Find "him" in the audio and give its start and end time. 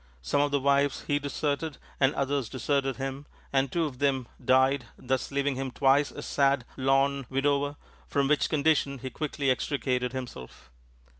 2.95-3.27, 5.57-5.69